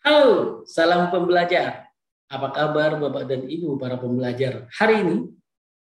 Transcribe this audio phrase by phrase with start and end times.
[0.00, 1.92] Halo, salam pembelajar.
[2.32, 4.64] Apa kabar Bapak dan Ibu para pembelajar?
[4.72, 5.28] Hari ini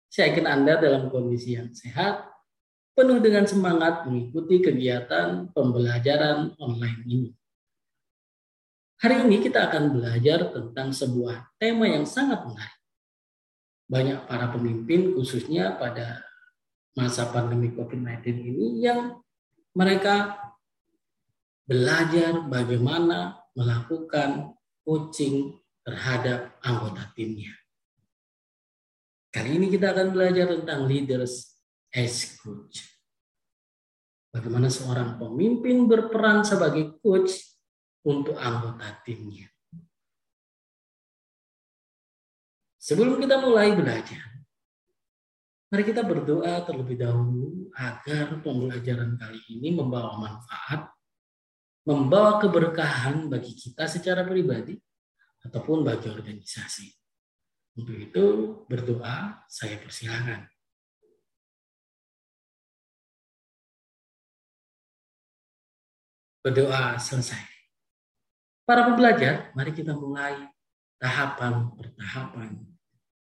[0.07, 2.23] saya yakin Anda dalam kondisi yang sehat,
[2.95, 7.29] penuh dengan semangat mengikuti kegiatan pembelajaran online ini.
[9.03, 12.79] Hari ini kita akan belajar tentang sebuah tema yang sangat menarik.
[13.91, 16.23] Banyak para pemimpin khususnya pada
[16.95, 19.19] masa pandemi COVID-19 ini yang
[19.75, 20.39] mereka
[21.67, 27.55] belajar bagaimana melakukan coaching terhadap anggota timnya.
[29.31, 31.59] Kali ini kita akan belajar tentang leaders
[31.91, 32.87] as coach.
[34.31, 37.39] Bagaimana seorang pemimpin berperan sebagai coach
[38.03, 39.47] untuk anggota timnya.
[42.79, 44.23] Sebelum kita mulai belajar,
[45.67, 50.94] mari kita berdoa terlebih dahulu agar pembelajaran kali ini membawa manfaat
[51.85, 54.73] membawa keberkahan bagi kita secara pribadi
[55.45, 56.89] ataupun bagi organisasi.
[57.77, 58.25] Untuk itu
[58.65, 60.49] berdoa saya persilahkan.
[66.41, 67.41] Berdoa selesai.
[68.65, 70.49] Para pembelajar, mari kita mulai
[70.97, 72.65] tahapan per tahapan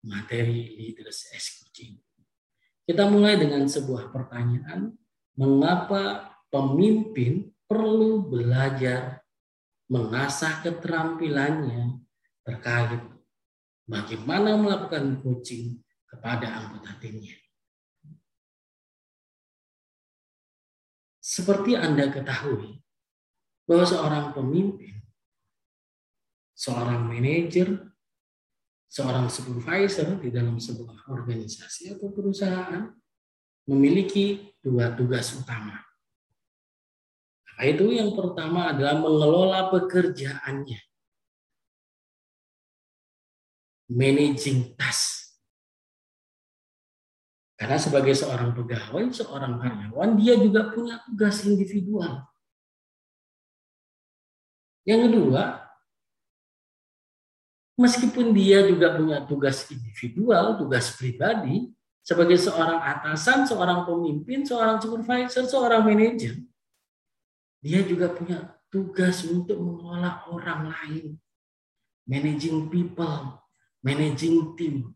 [0.06, 1.98] materi leaders coaching.
[2.84, 4.92] Kita mulai dengan sebuah pertanyaan,
[5.41, 9.24] mengapa pemimpin perlu belajar
[9.88, 12.00] mengasah keterampilannya
[12.44, 13.00] terkait
[13.84, 17.36] bagaimana melakukan coaching kepada anggota timnya.
[21.24, 22.84] Seperti Anda ketahui,
[23.64, 25.00] bahwa seorang pemimpin,
[26.52, 27.80] seorang manajer,
[28.92, 32.92] seorang supervisor di dalam sebuah organisasi atau perusahaan
[33.64, 35.80] memiliki dua tugas utama.
[37.55, 40.80] Nah, itu yang pertama adalah mengelola pekerjaannya.
[43.94, 45.39] Managing task.
[47.55, 52.27] Karena sebagai seorang pegawai, seorang karyawan, dia juga punya tugas individual.
[54.83, 55.64] Yang kedua,
[57.78, 61.70] meskipun dia juga punya tugas individual, tugas pribadi,
[62.05, 66.36] sebagai seorang atasan, seorang pemimpin, seorang supervisor, seorang manajer,
[67.64, 71.17] dia juga punya tugas untuk mengelola orang lain.
[72.05, 73.41] Managing people,
[73.80, 74.92] managing team.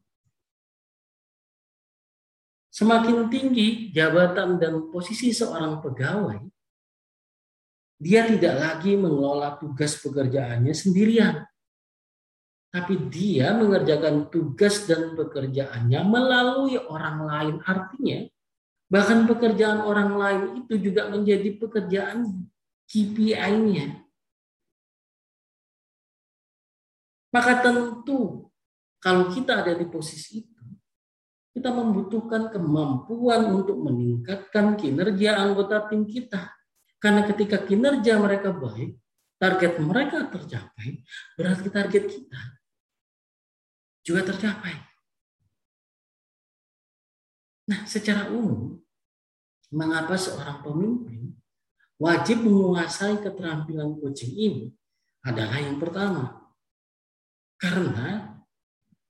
[2.69, 6.45] Semakin tinggi jabatan dan posisi seorang pegawai,
[7.97, 11.49] dia tidak lagi mengelola tugas pekerjaannya sendirian.
[12.69, 17.57] Tapi dia mengerjakan tugas dan pekerjaannya melalui orang lain.
[17.65, 18.29] Artinya,
[18.93, 22.58] bahkan pekerjaan orang lain itu juga menjadi pekerjaannya.
[22.89, 24.09] KPI-nya.
[27.29, 28.49] Maka tentu
[28.99, 30.65] kalau kita ada di posisi itu,
[31.53, 36.51] kita membutuhkan kemampuan untuk meningkatkan kinerja anggota tim kita.
[36.99, 38.99] Karena ketika kinerja mereka baik,
[39.39, 41.07] target mereka tercapai,
[41.39, 42.41] berarti target kita
[44.03, 44.75] juga tercapai.
[47.69, 48.81] Nah, secara umum,
[49.69, 51.18] mengapa seorang pemimpin
[51.99, 54.65] wajib menguasai keterampilan coaching ini
[55.27, 56.47] adalah yang pertama.
[57.59, 58.39] Karena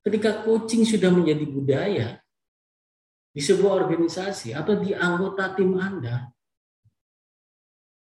[0.01, 2.07] ketika coaching sudah menjadi budaya
[3.29, 6.33] di sebuah organisasi atau di anggota tim Anda,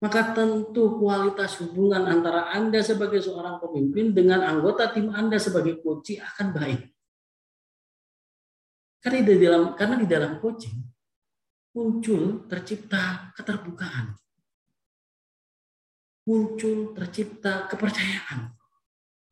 [0.01, 6.17] maka tentu kualitas hubungan antara Anda sebagai seorang pemimpin dengan anggota tim Anda sebagai coach
[6.17, 6.83] akan baik.
[8.99, 10.81] Karena di dalam karena di dalam coaching
[11.77, 14.17] muncul tercipta keterbukaan
[16.29, 18.53] muncul tercipta kepercayaan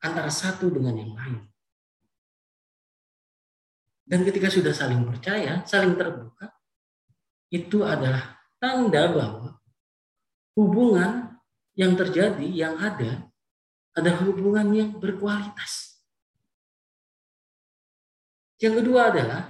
[0.01, 1.45] antara satu dengan yang lain.
[4.07, 6.49] Dan ketika sudah saling percaya, saling terbuka,
[7.53, 9.61] itu adalah tanda bahwa
[10.57, 11.37] hubungan
[11.77, 13.28] yang terjadi, yang ada,
[13.93, 16.01] adalah hubungan yang berkualitas.
[18.57, 19.43] Yang kedua adalah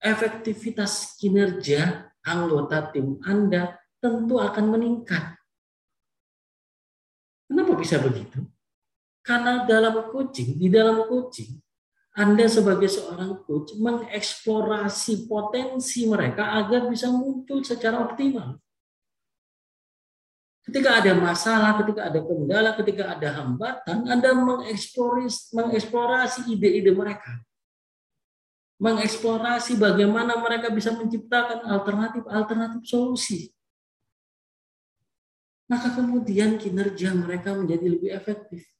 [0.00, 5.40] efektivitas kinerja anggota tim Anda tentu akan meningkat.
[7.48, 8.44] Kenapa bisa begitu?
[9.24, 11.56] Karena dalam coaching, di dalam coaching,
[12.12, 18.60] Anda sebagai seorang coach mengeksplorasi potensi mereka agar bisa muncul secara optimal.
[20.68, 27.40] Ketika ada masalah, ketika ada kendala, ketika ada hambatan, Anda mengeksplorasi, mengeksplorasi ide-ide mereka.
[28.76, 33.53] Mengeksplorasi bagaimana mereka bisa menciptakan alternatif-alternatif solusi.
[35.68, 38.74] Maka kemudian kinerja mereka menjadi lebih efektif.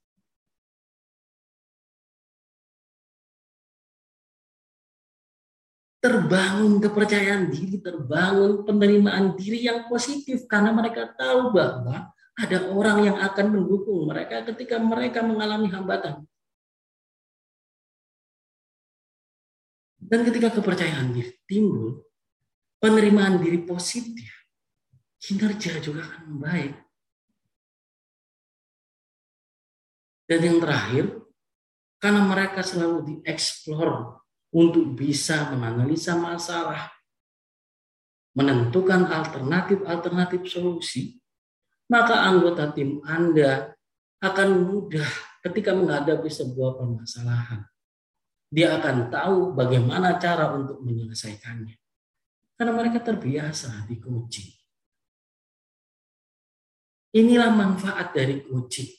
[6.05, 13.17] terbangun kepercayaan diri, terbangun penerimaan diri yang positif karena mereka tahu bahwa ada orang yang
[13.25, 16.29] akan mendukung mereka ketika mereka mengalami hambatan.
[19.97, 22.05] Dan ketika kepercayaan diri timbul,
[22.77, 24.44] penerimaan diri positif,
[25.25, 26.75] kinerja juga akan membaik.
[30.29, 31.05] Dan yang terakhir,
[32.01, 34.21] karena mereka selalu dieksplor
[34.53, 36.93] untuk bisa menganalisa masalah,
[38.37, 41.21] menentukan alternatif-alternatif solusi,
[41.89, 43.77] maka anggota tim Anda
[44.21, 45.09] akan mudah
[45.45, 47.69] ketika menghadapi sebuah permasalahan.
[48.49, 51.77] Dia akan tahu bagaimana cara untuk menyelesaikannya.
[52.55, 54.64] Karena mereka terbiasa di coaching.
[57.15, 58.91] Inilah manfaat dari coaching.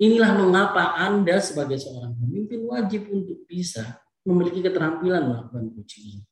[0.00, 6.24] Inilah mengapa Anda sebagai seorang pemimpin wajib untuk bisa memiliki keterampilan melakukan coaching ini.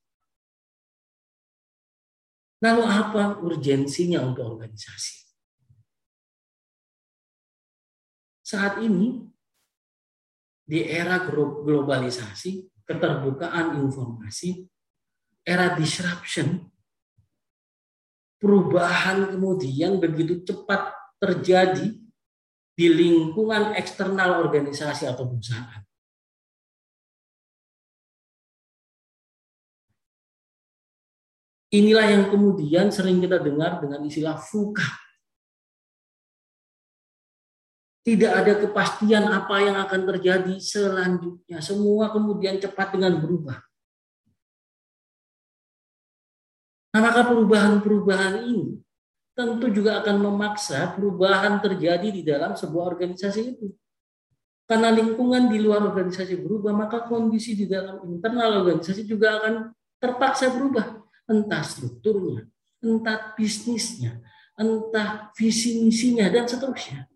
[2.65, 5.25] Lalu apa urgensinya untuk organisasi?
[8.45, 9.25] Saat ini,
[10.65, 14.65] di era globalisasi, keterbukaan informasi,
[15.45, 16.65] era disruption,
[18.45, 21.97] perubahan kemudian begitu cepat terjadi
[22.77, 25.81] di lingkungan eksternal organisasi atau perusahaan.
[31.75, 34.87] Inilah yang kemudian sering kita dengar dengan istilah fuka.
[38.05, 41.65] Tidak ada kepastian apa yang akan terjadi selanjutnya.
[41.65, 43.59] Semua kemudian cepat dengan berubah.
[46.95, 48.79] Nah, maka perubahan-perubahan ini
[49.35, 53.75] tentu juga akan memaksa perubahan terjadi di dalam sebuah organisasi itu.
[54.65, 60.55] Karena lingkungan di luar organisasi berubah, maka kondisi di dalam internal organisasi juga akan terpaksa
[60.55, 62.47] berubah entah strukturnya,
[62.79, 64.23] entah bisnisnya,
[64.55, 67.11] entah visi misinya dan seterusnya.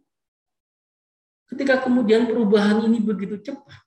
[1.48, 3.80] Ketika kemudian perubahan ini begitu cepat,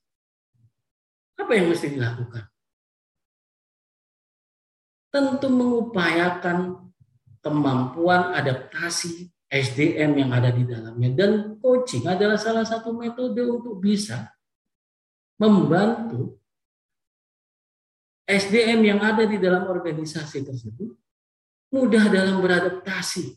[1.37, 2.50] apa yang mesti dilakukan?
[5.11, 6.87] Tentu mengupayakan
[7.43, 14.31] kemampuan adaptasi SDM yang ada di dalamnya dan coaching adalah salah satu metode untuk bisa
[15.35, 16.39] membantu
[18.23, 20.95] SDM yang ada di dalam organisasi tersebut
[21.71, 23.31] mudah dalam beradaptasi,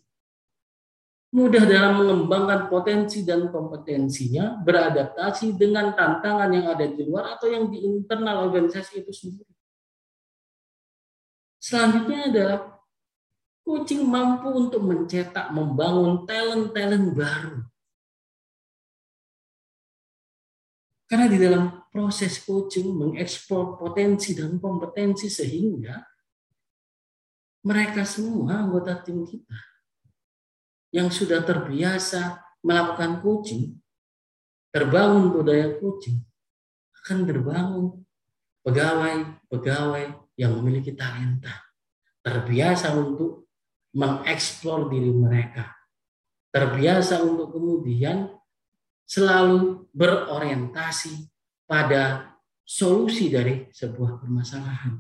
[1.35, 7.71] mudah dalam mengembangkan potensi dan kompetensinya, beradaptasi dengan tantangan yang ada di luar atau yang
[7.71, 9.53] di internal organisasi itu sendiri.
[11.64, 12.61] Selanjutnya adalah
[13.64, 17.64] coaching mampu untuk mencetak, membangun talent-talent baru.
[21.08, 26.05] Karena di dalam proses coaching mengekspor potensi dan kompetensi sehingga
[27.64, 29.56] mereka semua anggota tim kita
[30.93, 33.72] yang sudah terbiasa melakukan coaching,
[34.69, 36.20] terbangun budaya coaching,
[37.00, 37.87] akan terbangun
[38.69, 41.54] pegawai-pegawai yang memiliki talenta,
[42.22, 43.46] terbiasa untuk
[43.94, 45.70] mengeksplor diri mereka,
[46.50, 48.30] terbiasa untuk kemudian
[49.06, 51.30] selalu berorientasi
[51.68, 54.99] pada solusi dari sebuah permasalahan.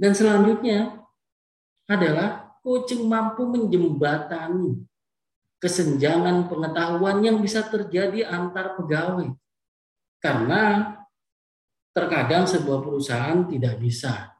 [0.00, 0.96] Dan selanjutnya
[1.90, 4.80] adalah coaching mampu menjembatani
[5.60, 9.28] kesenjangan pengetahuan yang bisa terjadi antar pegawai.
[10.20, 10.94] Karena
[11.90, 14.34] terkadang sebuah perusahaan tidak bisa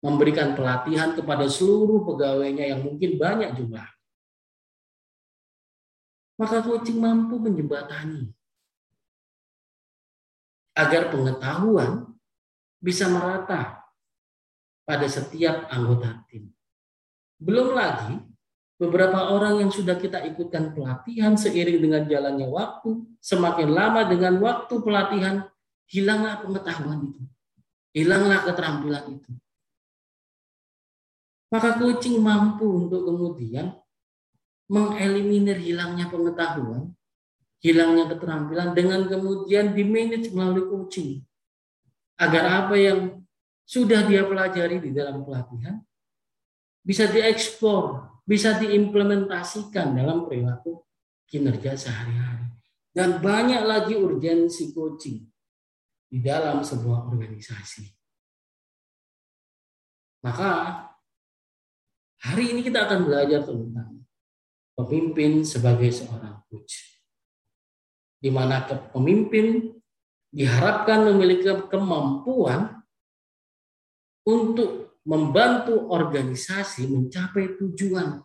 [0.00, 3.88] memberikan pelatihan kepada seluruh pegawainya yang mungkin banyak jumlah.
[6.40, 8.32] Maka coaching mampu menjembatani
[10.72, 12.16] agar pengetahuan
[12.80, 13.84] bisa merata
[14.88, 16.48] pada setiap anggota tim.
[17.36, 18.16] Belum lagi
[18.80, 24.74] beberapa orang yang sudah kita ikutkan pelatihan seiring dengan jalannya waktu, semakin lama dengan waktu
[24.80, 25.44] pelatihan,
[25.90, 27.22] hilanglah pengetahuan itu.
[27.90, 29.30] Hilanglah keterampilan itu.
[31.50, 33.74] Maka coaching mampu untuk kemudian
[34.70, 36.94] mengeliminir hilangnya pengetahuan
[37.60, 41.20] hilangnya keterampilan dengan kemudian di manage melalui coaching.
[42.16, 43.20] Agar apa yang
[43.66, 45.82] sudah dia pelajari di dalam pelatihan
[46.80, 50.84] bisa diekspor, bisa diimplementasikan dalam perilaku
[51.26, 52.46] kinerja sehari-hari.
[52.90, 55.29] Dan banyak lagi urgensi coaching
[56.10, 57.86] di dalam sebuah organisasi.
[60.26, 60.50] Maka
[62.20, 64.04] Hari ini kita akan belajar tentang
[64.76, 67.00] pemimpin sebagai seorang coach.
[68.20, 68.60] Di mana
[68.92, 69.72] pemimpin
[70.28, 72.84] diharapkan memiliki kemampuan
[74.28, 78.20] untuk membantu organisasi mencapai tujuan.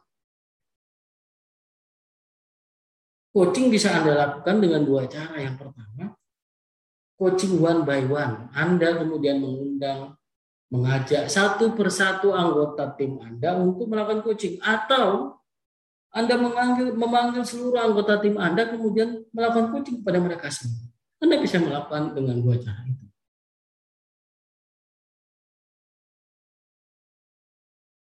[3.32, 5.40] Coaching bisa Anda lakukan dengan dua cara.
[5.40, 6.20] Yang pertama,
[7.16, 8.52] coaching one by one.
[8.52, 10.16] Anda kemudian mengundang
[10.72, 15.40] mengajak satu persatu anggota tim Anda untuk melakukan coaching atau
[16.12, 20.92] Anda memanggil memanggil seluruh anggota tim Anda kemudian melakukan coaching kepada mereka semua.
[21.24, 23.06] Anda bisa melakukan dengan dua cara itu.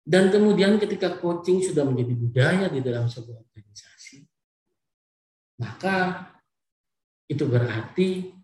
[0.01, 4.27] Dan kemudian ketika coaching sudah menjadi budaya di dalam sebuah organisasi,
[5.61, 6.27] maka
[7.31, 8.40] itu berarti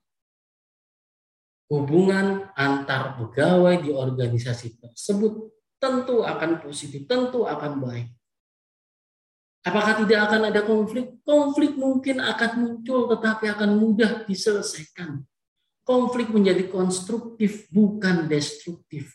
[1.67, 8.07] hubungan antar pegawai di organisasi tersebut tentu akan positif, tentu akan baik.
[9.67, 11.19] Apakah tidak akan ada konflik?
[11.27, 15.27] Konflik mungkin akan muncul tetapi akan mudah diselesaikan.
[15.83, 19.11] Konflik menjadi konstruktif bukan destruktif.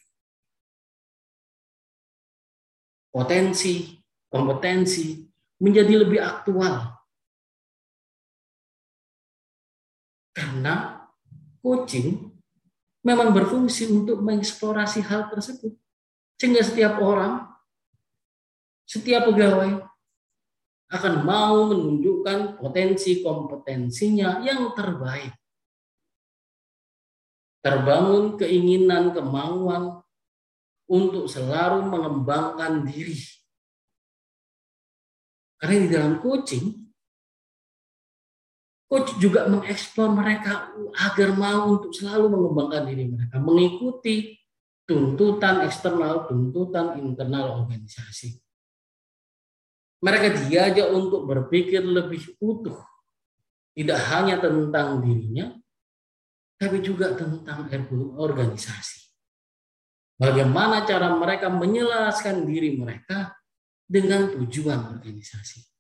[3.12, 3.97] Potensi,
[4.28, 5.25] kompetensi
[5.61, 7.00] menjadi lebih aktual.
[10.32, 11.04] Karena
[11.61, 12.31] coaching
[13.02, 15.75] memang berfungsi untuk mengeksplorasi hal tersebut.
[16.38, 17.50] Sehingga setiap orang,
[18.87, 19.82] setiap pegawai
[20.92, 25.35] akan mau menunjukkan potensi kompetensinya yang terbaik.
[27.62, 30.02] Terbangun keinginan, kemauan
[30.90, 33.16] untuk selalu mengembangkan diri.
[35.62, 36.91] Karena di dalam coaching,
[38.92, 44.37] coach juga mengeksplor mereka agar mau untuk selalu mengembangkan diri mereka, mengikuti
[44.84, 48.37] tuntutan eksternal, tuntutan internal organisasi.
[50.04, 52.84] Mereka diajak untuk berpikir lebih utuh,
[53.72, 55.56] tidak hanya tentang dirinya,
[56.61, 57.72] tapi juga tentang
[58.20, 59.08] organisasi.
[60.20, 63.40] Bagaimana cara mereka menjelaskan diri mereka
[63.88, 65.72] dengan tujuan organisasi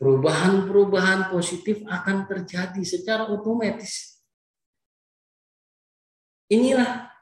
[0.00, 4.16] perubahan-perubahan positif akan terjadi secara otomatis.
[6.48, 7.12] Inilah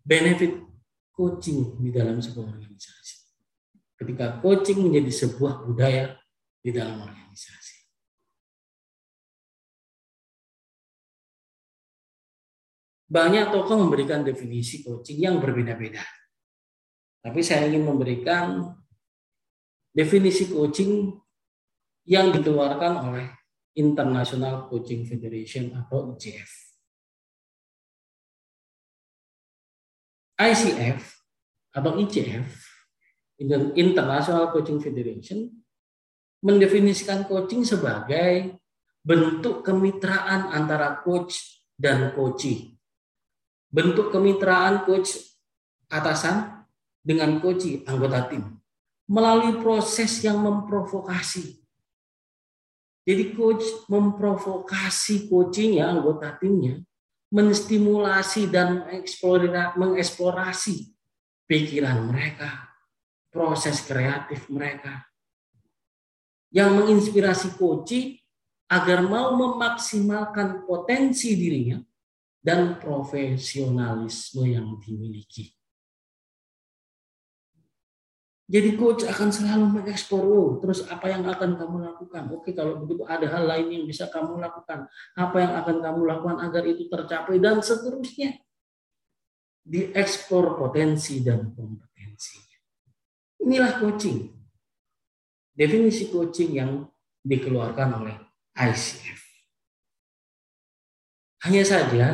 [0.00, 0.64] benefit
[1.12, 3.14] coaching di dalam sebuah organisasi.
[4.00, 6.16] Ketika coaching menjadi sebuah budaya
[6.64, 7.76] di dalam organisasi.
[13.12, 16.00] Banyak tokoh memberikan definisi coaching yang berbeda-beda.
[17.20, 18.72] Tapi saya ingin memberikan
[19.92, 21.12] definisi coaching
[22.06, 23.26] yang dikeluarkan oleh
[23.78, 26.50] International Coaching Federation atau ICF.
[30.42, 31.00] ICF
[31.72, 32.46] atau ICF
[33.78, 35.48] International Coaching Federation
[36.42, 38.58] mendefinisikan coaching sebagai
[39.02, 42.74] bentuk kemitraan antara coach dan coachee.
[43.72, 45.16] Bentuk kemitraan coach
[45.86, 46.66] atasan
[47.00, 48.58] dengan coachee anggota tim
[49.06, 51.61] melalui proses yang memprovokasi
[53.02, 56.78] jadi coach memprovokasi coachingnya, anggota timnya,
[57.34, 58.86] menstimulasi dan
[59.74, 60.94] mengeksplorasi
[61.50, 62.70] pikiran mereka,
[63.32, 65.02] proses kreatif mereka.
[66.52, 68.22] Yang menginspirasi coach
[68.70, 71.82] agar mau memaksimalkan potensi dirinya
[72.38, 75.61] dan profesionalisme yang dimiliki.
[78.50, 82.22] Jadi coach akan selalu mengeksplor, oh, terus apa yang akan kamu lakukan?
[82.34, 84.90] Oke, kalau begitu ada hal lain yang bisa kamu lakukan.
[85.14, 88.42] Apa yang akan kamu lakukan agar itu tercapai dan seterusnya.
[89.62, 92.42] Dieksplor potensi dan kompetensi.
[93.46, 94.26] Inilah coaching.
[95.54, 96.82] Definisi coaching yang
[97.22, 98.16] dikeluarkan oleh
[98.58, 99.22] ICF.
[101.46, 102.06] Hanya saja,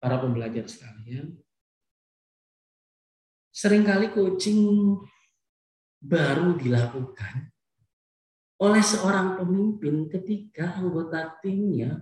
[0.00, 1.36] para pembelajar sekalian,
[3.52, 4.96] sering kali coaching
[6.02, 7.54] baru dilakukan
[8.62, 11.98] oleh seorang pemimpin ketika anggota timnya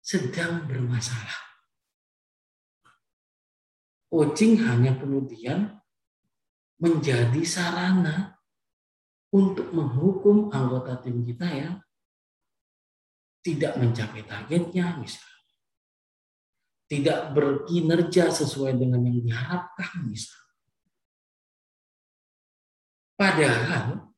[0.00, 1.44] sedang bermasalah.
[4.08, 5.76] Coaching hanya kemudian
[6.80, 8.36] menjadi sarana
[9.32, 11.74] untuk menghukum anggota tim kita yang
[13.44, 15.44] tidak mencapai targetnya misalnya.
[16.86, 20.45] Tidak berkinerja sesuai dengan yang diharapkan misalnya.
[23.16, 24.12] Padahal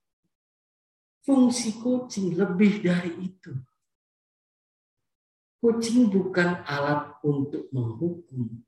[1.23, 3.55] fungsi coaching lebih dari itu.
[5.63, 8.59] Coaching bukan alat untuk menghukum.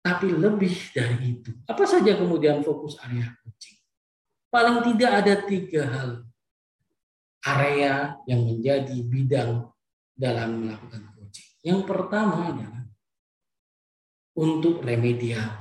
[0.00, 1.52] Tapi lebih dari itu.
[1.68, 3.76] Apa saja kemudian fokus area coaching?
[4.48, 6.10] Paling tidak ada tiga hal
[7.44, 9.68] area yang menjadi bidang
[10.12, 11.48] dalam melakukan coaching.
[11.64, 12.84] Yang pertama adalah
[14.36, 15.59] untuk remedial.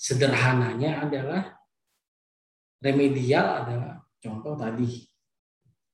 [0.00, 1.60] Sederhananya adalah
[2.80, 5.04] remedial adalah contoh tadi.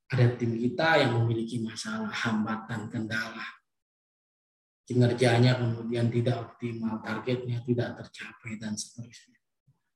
[0.07, 3.43] Ada tim kita yang memiliki masalah hambatan kendala.
[4.87, 9.35] Kinerjanya kemudian tidak optimal targetnya tidak tercapai dan seterusnya.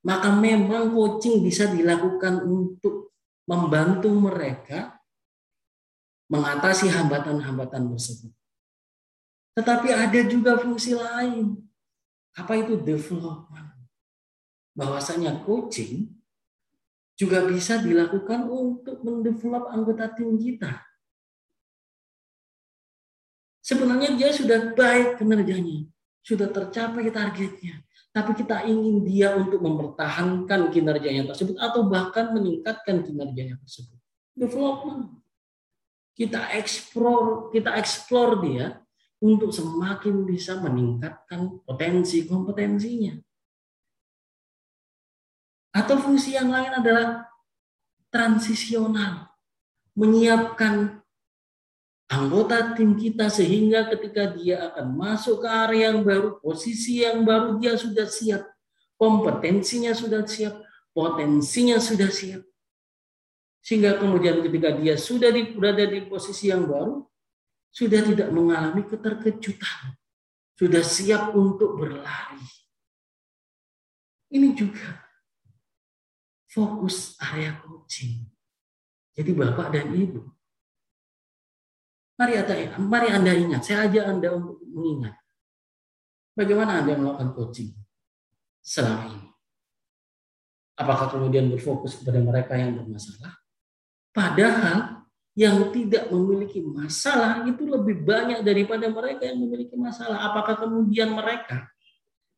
[0.04, 3.16] Maka memang coaching bisa dilakukan untuk
[3.48, 5.00] membantu mereka
[6.28, 8.32] mengatasi hambatan-hambatan tersebut.
[9.56, 11.56] Tetapi ada juga fungsi lain.
[12.36, 13.81] Apa itu development
[14.72, 16.08] bahwasanya coaching
[17.16, 20.80] juga bisa dilakukan untuk mendevelop anggota tim kita.
[23.62, 25.86] Sebenarnya dia sudah baik kinerjanya,
[26.18, 27.78] sudah tercapai targetnya,
[28.10, 33.96] tapi kita ingin dia untuk mempertahankan kinerjanya tersebut atau bahkan meningkatkan kinerjanya tersebut.
[34.34, 35.22] Development.
[36.12, 38.82] Kita explore, kita explore dia
[39.22, 43.14] untuk semakin bisa meningkatkan potensi kompetensinya.
[45.72, 47.32] Atau fungsi yang lain adalah
[48.12, 49.32] transisional,
[49.96, 51.00] menyiapkan
[52.12, 57.56] anggota tim kita sehingga ketika dia akan masuk ke area yang baru, posisi yang baru
[57.56, 58.44] dia sudah siap,
[59.00, 60.60] kompetensinya sudah siap,
[60.92, 62.44] potensinya sudah siap.
[63.64, 67.00] Sehingga kemudian ketika dia sudah di, berada di posisi yang baru,
[67.72, 69.96] sudah tidak mengalami keterkejutan,
[70.60, 72.44] sudah siap untuk berlari.
[74.28, 75.01] Ini juga
[76.52, 78.28] fokus area coaching.
[79.16, 80.20] Jadi Bapak dan Ibu,
[82.20, 82.36] mari
[82.76, 85.16] mari Anda ingat, saya ajak Anda untuk mengingat.
[86.32, 87.72] Bagaimana Anda melakukan coaching
[88.60, 89.28] selama ini?
[90.76, 93.36] Apakah kemudian berfokus kepada mereka yang bermasalah?
[94.12, 100.28] Padahal yang tidak memiliki masalah itu lebih banyak daripada mereka yang memiliki masalah.
[100.28, 101.68] Apakah kemudian mereka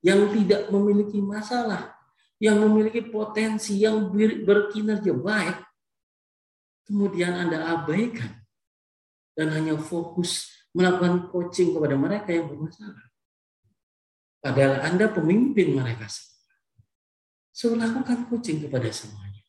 [0.03, 1.95] yang tidak memiliki masalah
[2.43, 4.11] yang memiliki potensi yang
[4.45, 5.59] berkinerja baik,
[6.85, 8.43] kemudian Anda abaikan
[9.35, 13.07] dan hanya fokus melakukan coaching kepada mereka yang bermasalah.
[14.43, 16.53] Padahal Anda pemimpin mereka semua.
[17.55, 19.41] So, lakukan coaching kepada semuanya.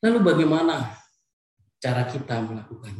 [0.00, 0.96] Lalu bagaimana
[1.82, 2.94] cara kita melakukan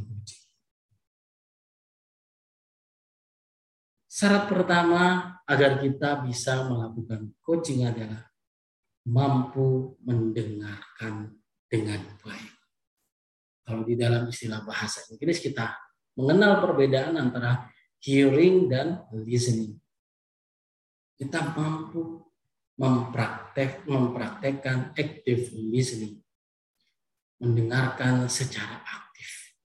[4.20, 8.20] Syarat pertama agar kita bisa melakukan coaching adalah
[9.08, 12.52] mampu mendengarkan dengan baik.
[13.64, 15.72] Kalau di dalam istilah bahasa Inggris kita
[16.20, 17.64] mengenal perbedaan antara
[18.04, 19.80] hearing dan listening.
[21.16, 22.20] Kita mampu
[22.76, 26.20] mempraktek mempraktekkan active listening.
[27.40, 29.56] Mendengarkan secara aktif.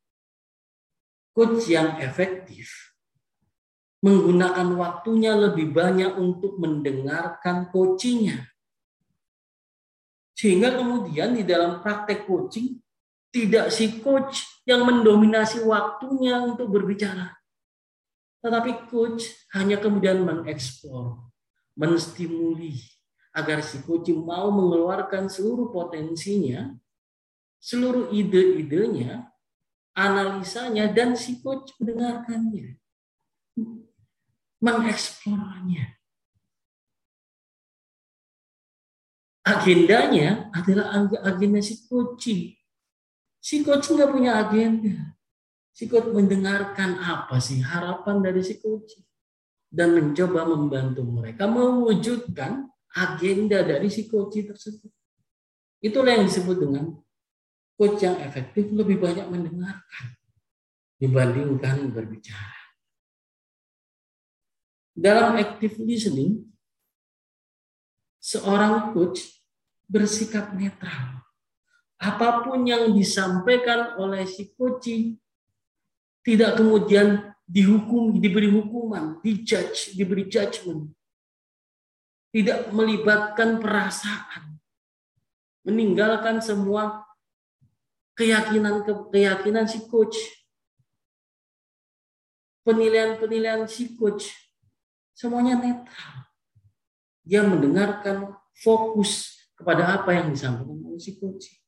[1.36, 2.85] Coach yang efektif
[4.06, 8.46] menggunakan waktunya lebih banyak untuk mendengarkan coachingnya.
[10.38, 12.78] Sehingga kemudian di dalam praktek coaching,
[13.34, 17.34] tidak si coach yang mendominasi waktunya untuk berbicara.
[18.46, 19.26] Tetapi coach
[19.58, 21.26] hanya kemudian mengeksplor,
[21.74, 22.78] menstimuli,
[23.34, 26.78] agar si coach mau mengeluarkan seluruh potensinya,
[27.58, 29.34] seluruh ide-idenya,
[29.98, 32.78] analisanya, dan si coach mendengarkannya
[34.60, 35.96] mengeksplornya.
[39.46, 42.58] Agendanya adalah agenda si coaching.
[43.38, 45.16] Si coaching nggak punya agenda.
[45.76, 49.04] Si coach mendengarkan apa sih harapan dari si coaching
[49.68, 54.90] dan mencoba membantu mereka mewujudkan agenda dari si coaching tersebut.
[55.84, 56.96] Itulah yang disebut dengan
[57.76, 60.16] coach yang efektif lebih banyak mendengarkan
[60.98, 62.65] dibandingkan berbicara.
[64.96, 66.48] Dalam active listening,
[68.24, 69.44] seorang coach
[69.92, 71.20] bersikap netral.
[72.00, 75.20] Apa pun yang disampaikan oleh si coach
[76.24, 80.96] tidak kemudian dihukum, diberi hukuman, dijudge, diberi judgment.
[82.32, 84.60] Tidak melibatkan perasaan.
[85.68, 87.04] Meninggalkan semua
[88.16, 90.16] keyakinan keyakinan si coach.
[92.64, 94.45] Penilaian-penilaian si coach
[95.16, 96.28] Semuanya netral.
[97.24, 101.66] Dia mendengarkan fokus kepada apa yang disampaikan oleh si coach.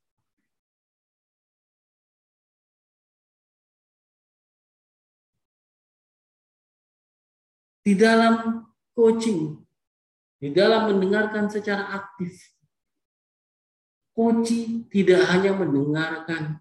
[7.88, 9.64] di dalam coaching,
[10.44, 12.36] di dalam mendengarkan secara aktif.
[14.12, 16.60] Coaching tidak hanya mendengarkan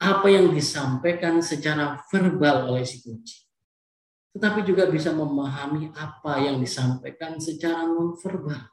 [0.00, 3.44] apa yang disampaikan secara verbal oleh si coaching
[4.34, 8.66] tetapi juga bisa memahami apa yang disampaikan secara nonverbal,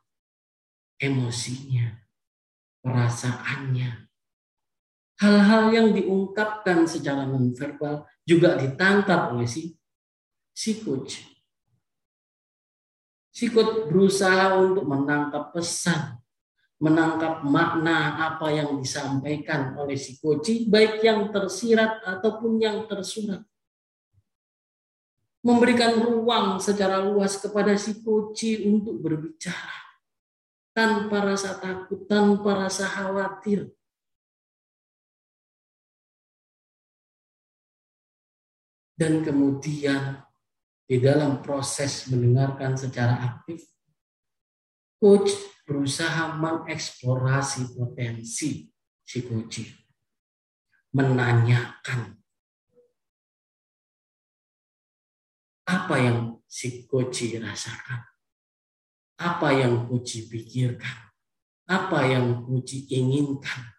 [0.98, 2.02] emosinya,
[2.82, 4.10] perasaannya.
[5.22, 9.78] Hal-hal yang diungkapkan secara nonverbal juga ditangkap oleh si
[10.50, 11.30] si coach.
[13.30, 16.18] Si coach berusaha untuk menangkap pesan,
[16.82, 23.46] menangkap makna apa yang disampaikan oleh si coach, baik yang tersirat ataupun yang tersurat
[25.42, 29.82] memberikan ruang secara luas kepada si koci untuk berbicara
[30.72, 33.74] tanpa rasa takut, tanpa rasa khawatir.
[38.94, 40.22] Dan kemudian
[40.86, 43.66] di dalam proses mendengarkan secara aktif,
[45.02, 45.34] coach
[45.66, 48.70] berusaha mengeksplorasi potensi
[49.02, 49.66] si coach,
[50.94, 52.21] menanyakan
[55.72, 58.04] apa yang si Koci rasakan,
[59.24, 61.16] apa yang Koci pikirkan,
[61.72, 63.72] apa yang Koci inginkan.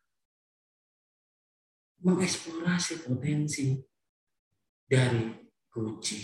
[2.03, 3.79] Mengeksplorasi potensi
[4.89, 5.29] dari
[5.69, 6.19] Koci.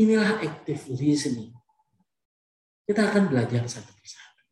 [0.00, 1.54] Inilah active listening.
[2.82, 4.42] Kita akan belajar satu persatu.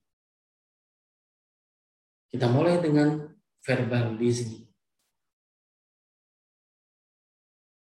[2.31, 3.27] Kita mulai dengan
[3.67, 4.62] verbal listening.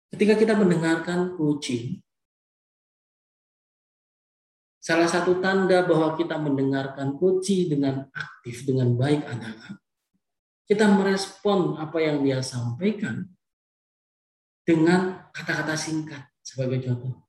[0.09, 2.01] Ketika kita mendengarkan kucing,
[4.81, 9.77] salah satu tanda bahwa kita mendengarkan kucing dengan aktif, dengan baik adalah
[10.68, 13.25] kita merespon apa yang dia sampaikan
[14.64, 16.25] dengan kata-kata singkat.
[16.44, 17.29] Sebagai contoh,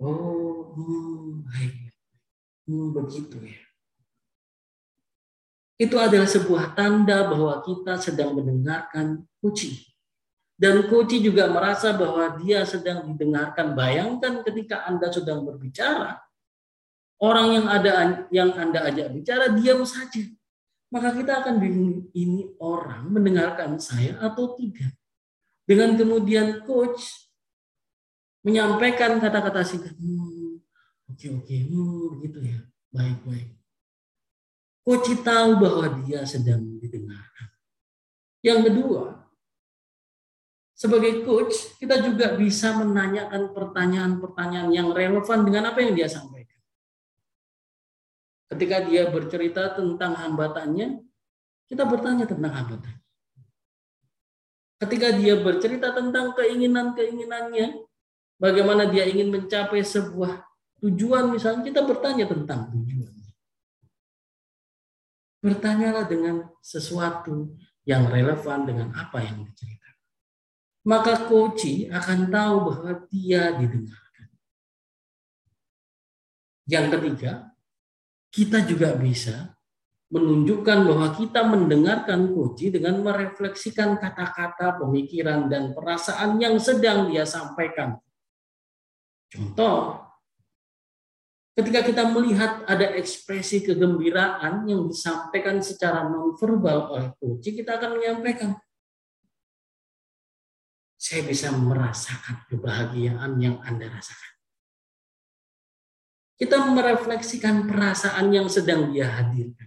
[0.00, 1.96] oh, hmm, baik,
[2.68, 3.60] hmm, begitu ya.
[5.80, 9.91] Itu adalah sebuah tanda bahwa kita sedang mendengarkan kucing.
[10.62, 13.74] Dan Koci juga merasa bahwa dia sedang didengarkan.
[13.74, 16.22] Bayangkan ketika Anda sedang berbicara,
[17.18, 17.90] orang yang ada
[18.30, 20.22] yang Anda ajak bicara diam saja.
[20.94, 24.94] Maka kita akan bingung ini orang mendengarkan saya atau tidak.
[25.66, 27.10] Dengan kemudian coach
[28.46, 30.62] menyampaikan kata-kata singkat, hmm,
[31.10, 32.58] oke oke, hmm, begitu ya,
[32.94, 33.50] baik baik.
[34.86, 37.50] Coach tahu bahwa dia sedang didengarkan.
[38.46, 39.21] Yang kedua,
[40.82, 46.58] sebagai coach, kita juga bisa menanyakan pertanyaan-pertanyaan yang relevan dengan apa yang dia sampaikan.
[48.50, 51.06] Ketika dia bercerita tentang hambatannya,
[51.70, 52.98] kita bertanya tentang hambatan.
[54.82, 57.86] Ketika dia bercerita tentang keinginan-keinginannya,
[58.42, 60.42] bagaimana dia ingin mencapai sebuah
[60.82, 63.30] tujuan misalnya, kita bertanya tentang tujuannya.
[65.46, 67.54] Bertanyalah dengan sesuatu
[67.86, 69.81] yang relevan dengan apa yang diceritakan
[70.82, 74.28] maka koci akan tahu bahwa dia didengarkan.
[76.66, 77.32] Yang ketiga,
[78.32, 79.54] kita juga bisa
[80.12, 87.96] menunjukkan bahwa kita mendengarkan koci dengan merefleksikan kata-kata, pemikiran, dan perasaan yang sedang dia sampaikan.
[89.32, 90.04] Contoh,
[91.56, 98.52] ketika kita melihat ada ekspresi kegembiraan yang disampaikan secara nonverbal oleh koci, kita akan menyampaikan,
[101.02, 104.32] saya bisa merasakan kebahagiaan yang Anda rasakan.
[106.38, 109.66] Kita merefleksikan perasaan yang sedang dia hadirkan.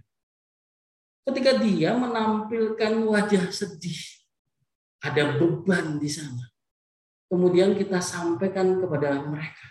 [1.28, 4.00] Ketika dia menampilkan wajah sedih,
[5.04, 6.48] ada beban di sana.
[7.28, 9.68] Kemudian kita sampaikan kepada mereka.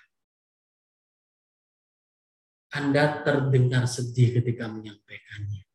[2.77, 5.65] Anda terdengar sedih ketika menyampaikannya.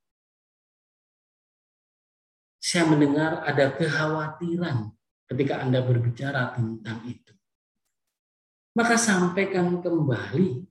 [2.63, 5.00] Saya mendengar ada kekhawatiran
[5.31, 7.31] ketika Anda berbicara tentang itu.
[8.75, 10.67] Maka sampaikan kembali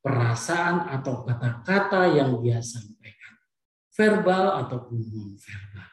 [0.00, 3.36] perasaan atau kata-kata yang dia sampaikan,
[3.92, 5.90] verbal ataupun non-verbal.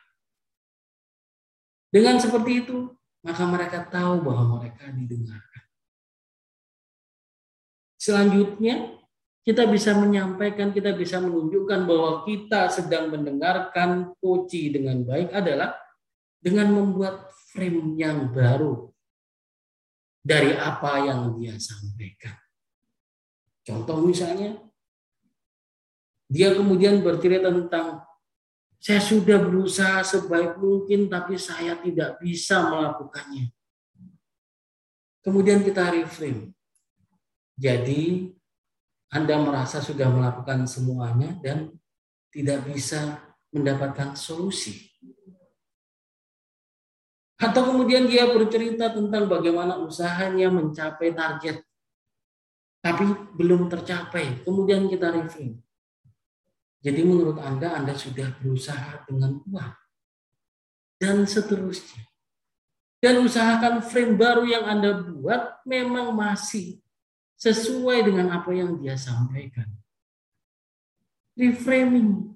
[1.92, 2.78] Dengan seperti itu,
[3.22, 5.64] maka mereka tahu bahwa mereka didengarkan.
[8.00, 8.96] Selanjutnya,
[9.44, 15.76] kita bisa menyampaikan, kita bisa menunjukkan bahwa kita sedang mendengarkan koci dengan baik adalah
[16.39, 18.89] dengan membuat frame yang baru
[20.23, 22.36] dari apa yang dia sampaikan.
[23.63, 24.58] Contoh misalnya,
[26.30, 28.02] dia kemudian bercerita tentang
[28.80, 33.52] saya sudah berusaha sebaik mungkin tapi saya tidak bisa melakukannya.
[35.19, 36.56] Kemudian kita reframe.
[37.60, 38.32] Jadi
[39.12, 41.75] Anda merasa sudah melakukan semuanya dan
[42.32, 43.19] tidak bisa
[43.52, 44.88] mendapatkan solusi.
[47.39, 51.63] Atau kemudian dia bercerita tentang bagaimana usahanya mencapai target
[52.80, 53.04] tapi
[53.36, 54.43] belum tercapai.
[54.47, 55.60] Kemudian kita review.
[56.80, 59.75] Jadi menurut Anda, Anda sudah berusaha dengan uang.
[60.99, 62.08] Dan seterusnya.
[62.99, 66.80] Dan usahakan frame baru yang Anda buat memang masih
[67.39, 69.67] sesuai dengan apa yang dia sampaikan.
[71.39, 72.36] Reframing.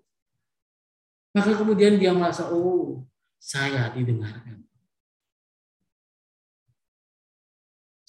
[1.35, 3.03] Maka kemudian dia merasa, oh
[3.35, 4.62] saya didengarkan.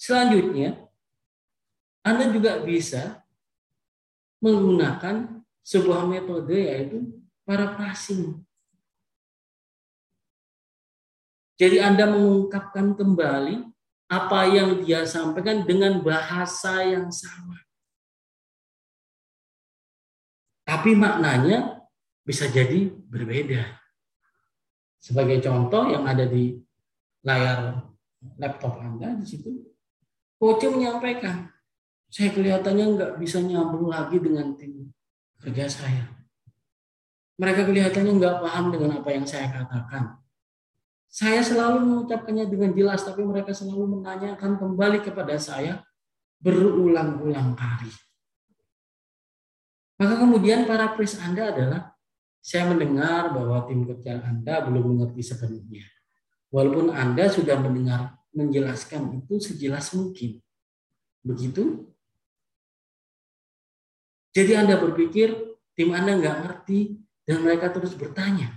[0.05, 0.85] Selanjutnya,
[2.05, 3.25] Anda juga bisa
[4.37, 7.09] menggunakan sebuah metode yaitu
[7.41, 8.37] paraphrasing.
[11.57, 13.65] Jadi Anda mengungkapkan kembali
[14.05, 17.65] apa yang dia sampaikan dengan bahasa yang sama.
[20.69, 21.81] Tapi maknanya
[22.21, 23.73] bisa jadi berbeda.
[25.01, 26.61] Sebagai contoh yang ada di
[27.25, 27.89] layar
[28.37, 29.74] laptop Anda di situ,
[30.39, 31.49] coach menyampaikan,
[32.11, 34.91] saya kelihatannya nggak bisa nyambung lagi dengan tim
[35.41, 36.05] kerja saya.
[37.35, 40.15] Mereka kelihatannya nggak paham dengan apa yang saya katakan.
[41.11, 45.83] Saya selalu mengucapkannya dengan jelas, tapi mereka selalu menanyakan kembali kepada saya
[46.43, 47.91] berulang-ulang kali.
[49.95, 51.95] Maka kemudian para pris Anda adalah,
[52.43, 55.87] saya mendengar bahwa tim kerja Anda belum mengerti sepenuhnya.
[56.51, 60.43] Walaupun Anda sudah mendengar menjelaskan itu sejelas mungkin.
[61.25, 61.95] Begitu
[64.35, 65.31] jadi Anda berpikir
[65.79, 68.51] tim Anda nggak ngerti dan mereka terus bertanya.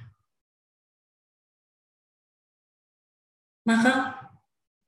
[3.62, 4.26] Maka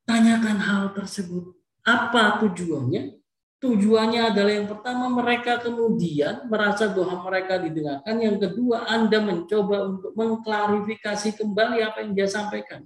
[0.02, 1.54] tanyakan hal tersebut.
[1.86, 3.22] Apa tujuannya?
[3.60, 8.16] Tujuannya adalah yang pertama mereka kemudian merasa bahwa mereka didengarkan.
[8.18, 12.82] Yang kedua Anda mencoba untuk mengklarifikasi kembali apa yang dia sampaikan.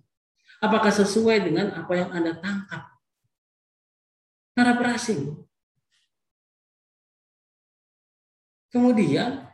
[0.64, 2.88] Apakah sesuai dengan apa yang Anda tangkap?
[4.56, 5.44] Para berasing
[8.74, 9.46] Kemudian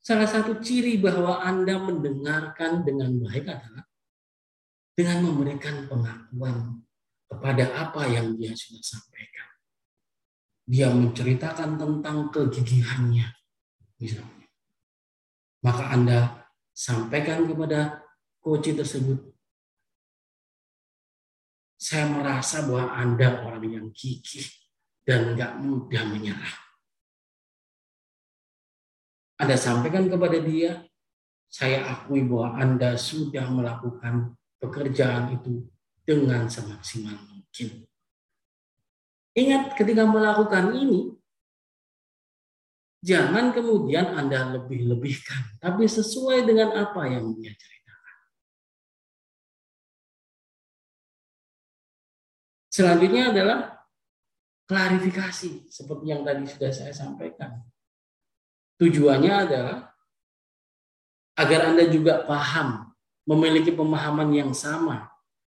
[0.00, 3.84] salah satu ciri bahwa Anda mendengarkan dengan baik adalah
[4.96, 6.80] dengan memberikan pengakuan
[7.28, 9.48] kepada apa yang dia sudah sampaikan.
[10.64, 13.28] Dia menceritakan tentang kegigihannya,
[14.00, 14.48] misalnya.
[15.60, 18.00] Maka Anda sampaikan kepada
[18.40, 19.33] coach tersebut,
[21.84, 24.48] saya merasa bahwa Anda orang yang gigih
[25.04, 26.56] dan nggak mudah menyerah.
[29.36, 30.80] Anda sampaikan kepada dia,
[31.52, 35.68] saya akui bahwa Anda sudah melakukan pekerjaan itu
[36.08, 37.84] dengan semaksimal mungkin.
[39.36, 41.12] Ingat ketika melakukan ini,
[43.04, 47.83] jangan kemudian Anda lebih-lebihkan, tapi sesuai dengan apa yang dia ceritakan.
[52.74, 53.86] Selanjutnya adalah
[54.66, 57.62] klarifikasi, seperti yang tadi sudah saya sampaikan.
[58.82, 59.94] Tujuannya adalah
[61.38, 62.90] agar Anda juga paham,
[63.30, 65.06] memiliki pemahaman yang sama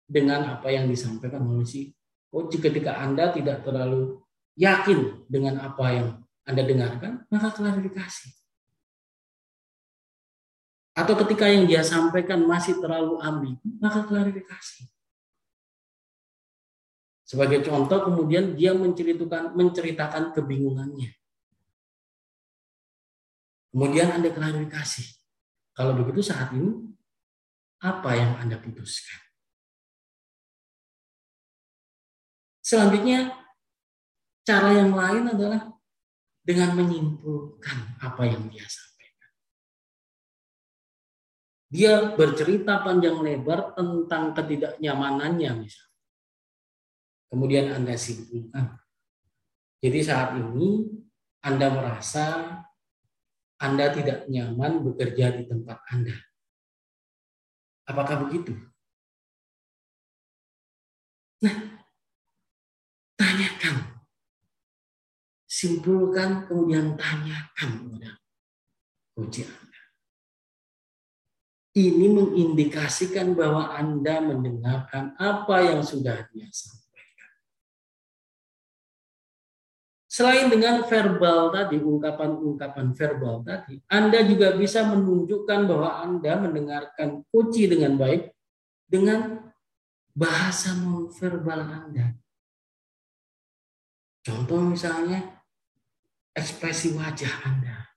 [0.08, 1.92] dengan apa yang disampaikan oleh si
[2.32, 2.56] coach.
[2.56, 4.24] Ketika Anda tidak terlalu
[4.56, 6.08] yakin dengan apa yang
[6.48, 8.32] Anda dengarkan, maka klarifikasi.
[10.96, 14.88] Atau ketika yang dia sampaikan masih terlalu ambigu, maka klarifikasi.
[17.30, 21.14] Sebagai contoh, kemudian dia menceritakan menceritakan kebingungannya.
[23.70, 25.04] Kemudian Anda klarifikasi.
[25.78, 26.90] Kalau begitu saat ini,
[27.86, 29.22] apa yang Anda putuskan?
[32.66, 33.30] Selanjutnya,
[34.42, 35.70] cara yang lain adalah
[36.42, 39.30] dengan menyimpulkan apa yang dia sampaikan.
[41.70, 45.89] Dia bercerita panjang lebar tentang ketidaknyamanannya misalnya.
[47.30, 48.74] Kemudian Anda simpulkan.
[49.80, 50.90] Jadi saat ini
[51.40, 52.60] Anda merasa
[53.60, 56.16] anda tidak nyaman bekerja di tempat Anda.
[57.84, 58.56] Apakah begitu?
[61.44, 61.84] Nah,
[63.20, 64.00] tanyakan.
[65.44, 68.10] Simpulkan, kemudian tanyakan kepada
[69.12, 69.82] coach Anda.
[71.76, 76.79] Ini mengindikasikan bahwa Anda mendengarkan apa yang sudah sampaikan.
[80.20, 87.64] Selain dengan verbal tadi, ungkapan-ungkapan verbal tadi, Anda juga bisa menunjukkan bahwa Anda mendengarkan kunci
[87.64, 88.28] dengan baik
[88.84, 89.48] dengan
[90.12, 92.12] bahasa non verbal Anda.
[94.20, 95.40] Contoh misalnya
[96.36, 97.88] ekspresi wajah Anda.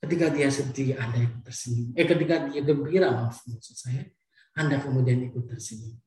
[0.00, 1.92] Ketika dia sedih, Anda ikut tersenyum.
[1.92, 4.08] Eh, ketika dia gembira, maaf maksud saya,
[4.56, 6.00] Anda kemudian ikut tersenyum.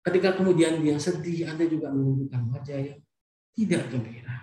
[0.00, 3.04] Ketika kemudian dia sedih, Anda juga menunjukkan wajah yang
[3.52, 4.36] tidak gembira.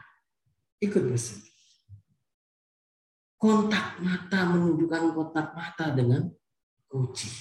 [0.79, 1.49] Ikut bersedih.
[3.39, 6.27] Kontak mata menunjukkan kontak mata dengan
[6.91, 7.31] kuci.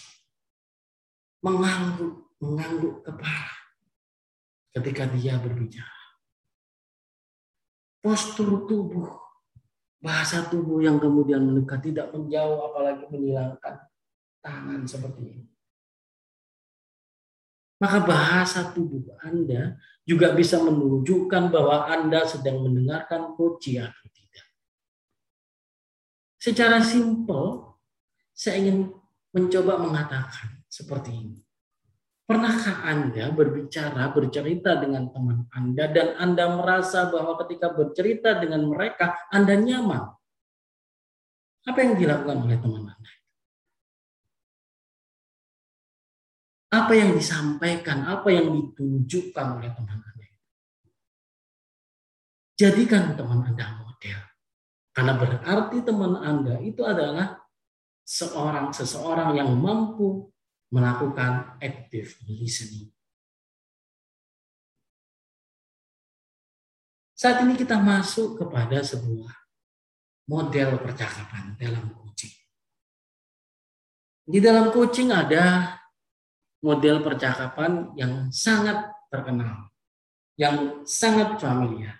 [1.42, 3.54] Mengangguk, mengangguk kepala
[4.74, 5.98] ketika dia berbicara.
[7.98, 9.10] Postur tubuh,
[9.98, 13.74] bahasa tubuh yang kemudian mendekat tidak menjauh apalagi menghilangkan
[14.38, 15.57] tangan seperti ini.
[17.78, 24.46] Maka bahasa tubuh Anda juga bisa menunjukkan bahwa Anda sedang mendengarkan koci atau tidak.
[26.42, 27.78] Secara simpel,
[28.34, 28.90] saya ingin
[29.30, 31.38] mencoba mengatakan seperti ini.
[32.28, 39.16] Pernahkah Anda berbicara, bercerita dengan teman Anda dan Anda merasa bahwa ketika bercerita dengan mereka
[39.32, 40.12] Anda nyaman?
[41.64, 43.17] Apa yang dilakukan oleh teman Anda?
[46.68, 50.28] Apa yang disampaikan, apa yang ditunjukkan oleh teman Anda?
[52.60, 54.20] Jadikan teman Anda model.
[54.92, 57.40] Karena berarti teman Anda itu adalah
[58.04, 60.28] seorang seseorang yang mampu
[60.68, 62.92] melakukan active listening.
[67.18, 69.32] Saat ini kita masuk kepada sebuah
[70.28, 72.36] model percakapan dalam coaching.
[74.28, 75.74] Di dalam coaching ada
[76.58, 79.70] model percakapan yang sangat terkenal,
[80.34, 81.96] yang sangat familiar.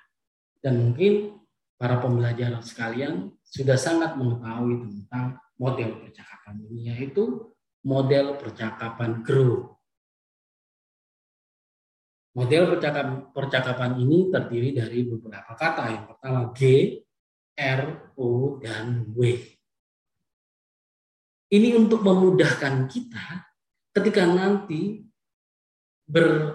[0.58, 1.38] Dan mungkin
[1.78, 7.54] para pembelajar sekalian sudah sangat mengetahui tentang model percakapan ini, yaitu
[7.86, 9.78] model percakapan grow.
[12.34, 15.90] Model percakapan, percakapan ini terdiri dari beberapa kata.
[15.90, 16.60] Yang pertama G,
[17.58, 19.22] R, O, dan W.
[21.48, 23.47] Ini untuk memudahkan kita
[23.98, 25.02] ketika nanti
[26.06, 26.54] ber,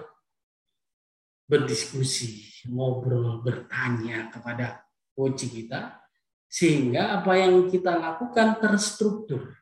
[1.44, 6.00] berdiskusi, ngobrol, bertanya kepada coach kita,
[6.48, 9.54] sehingga apa yang kita lakukan terstruktur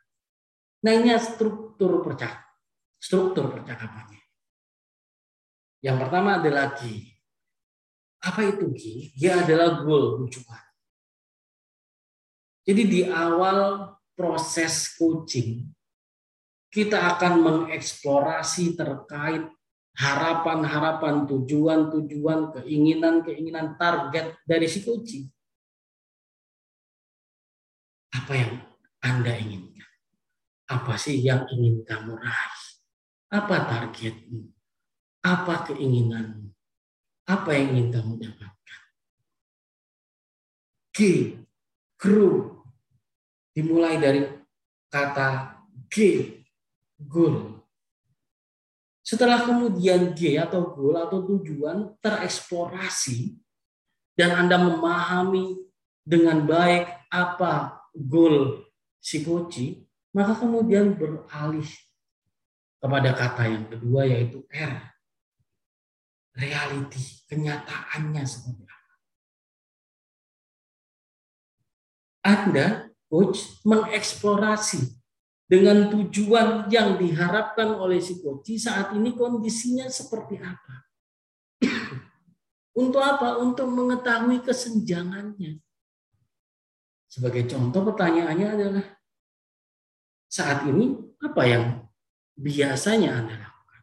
[0.83, 2.43] Nah ini struktur percak
[2.99, 4.19] struktur percakapannya.
[5.83, 7.07] Yang pertama adalah G.
[8.23, 8.83] Apa itu G?
[9.15, 10.63] G adalah goal tujuan.
[12.63, 15.67] Jadi di awal proses coaching
[16.73, 19.45] kita akan mengeksplorasi terkait
[19.93, 25.29] harapan-harapan, tujuan-tujuan, keinginan-keinginan, target dari si coaching.
[28.17, 28.53] Apa yang
[29.05, 29.85] Anda inginkan?
[30.73, 32.65] Apa sih yang ingin kamu raih?
[33.29, 34.49] Apa targetmu?
[35.21, 36.49] Apa keinginanmu?
[37.29, 38.83] Apa yang ingin kamu dapatkan?
[40.97, 40.99] G,
[42.01, 42.65] grow.
[43.53, 44.25] Dimulai dari
[44.89, 45.61] kata
[45.93, 46.25] G,
[47.09, 47.63] goal.
[49.03, 53.35] Setelah kemudian G atau goal atau tujuan tereksplorasi
[54.15, 55.59] dan Anda memahami
[56.07, 58.63] dengan baik apa goal
[59.03, 59.83] si coach,
[60.15, 61.67] maka kemudian beralih
[62.79, 64.79] kepada kata yang kedua yaitu R.
[66.33, 68.95] Reality, kenyataannya seperti apa.
[72.23, 72.67] Anda,
[73.11, 75.02] coach, mengeksplorasi
[75.53, 80.89] dengan tujuan yang diharapkan oleh si coach saat ini kondisinya seperti apa.
[82.81, 83.37] Untuk apa?
[83.37, 85.61] Untuk mengetahui kesenjangannya.
[87.05, 88.87] Sebagai contoh pertanyaannya adalah,
[90.33, 91.85] saat ini apa yang
[92.33, 93.83] biasanya Anda lakukan?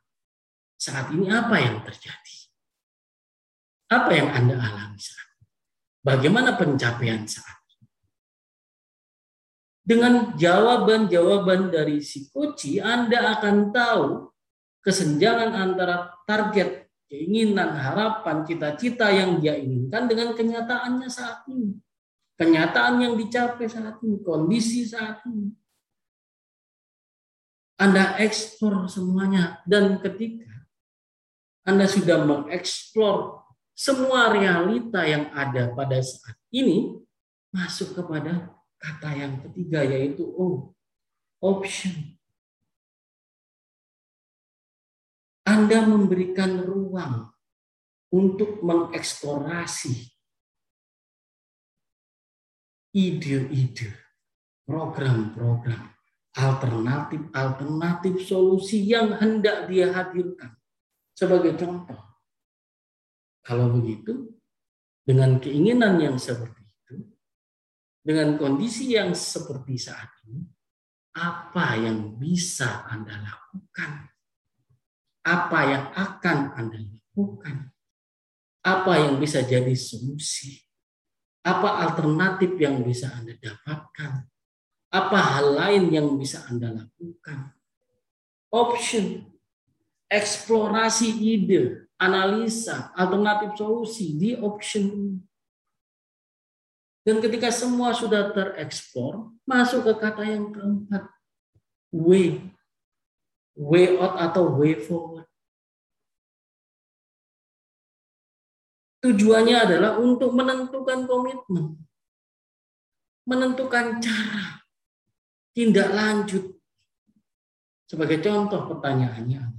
[0.73, 2.37] Saat ini apa yang terjadi?
[3.93, 5.47] Apa yang Anda alami saat ini?
[6.01, 7.58] Bagaimana pencapaian saat?
[9.89, 14.29] Dengan jawaban-jawaban dari si koci, Anda akan tahu
[14.85, 21.73] kesenjangan antara target, keinginan, harapan, cita-cita yang dia inginkan dengan kenyataannya saat ini.
[22.37, 25.57] Kenyataan yang dicapai saat ini, kondisi saat ini.
[27.81, 29.65] Anda eksplor semuanya.
[29.65, 30.69] Dan ketika
[31.65, 33.41] Anda sudah mengeksplor
[33.73, 36.93] semua realita yang ada pada saat ini,
[37.49, 40.71] masuk kepada kata yang ketiga yaitu O,
[41.43, 42.15] option.
[45.43, 47.29] Anda memberikan ruang
[48.09, 50.07] untuk mengeksplorasi
[52.95, 53.93] ide-ide,
[54.65, 55.99] program-program
[56.37, 60.53] alternatif-alternatif solusi yang hendak dia hadirkan.
[61.17, 61.99] Sebagai contoh,
[63.43, 64.29] Kalau begitu,
[65.01, 66.58] dengan keinginan yang seperti
[67.99, 70.43] dengan kondisi yang seperti saat ini,
[71.19, 73.91] apa yang bisa Anda lakukan?
[75.25, 77.75] Apa yang akan Anda lakukan?
[78.63, 80.59] Apa yang bisa jadi solusi?
[81.43, 84.27] Apa alternatif yang bisa Anda dapatkan?
[84.89, 87.53] Apa hal lain yang bisa Anda lakukan?
[88.49, 89.29] Option,
[90.09, 95.19] eksplorasi ide, analisa, alternatif solusi di option.
[97.09, 101.09] Dan ketika semua sudah tereksplor, masuk ke kata yang keempat,
[101.89, 102.53] way.
[103.57, 105.25] Way out atau way forward.
[109.01, 111.81] Tujuannya adalah untuk menentukan komitmen.
[113.25, 114.61] Menentukan cara.
[115.57, 116.61] Tindak lanjut.
[117.89, 119.49] Sebagai contoh pertanyaannya,